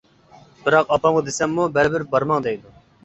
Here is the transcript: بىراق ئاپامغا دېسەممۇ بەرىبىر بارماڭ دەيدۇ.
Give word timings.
بىراق 0.67 0.93
ئاپامغا 0.95 1.21
دېسەممۇ 1.27 1.67
بەرىبىر 1.77 2.07
بارماڭ 2.17 2.49
دەيدۇ. 2.49 2.75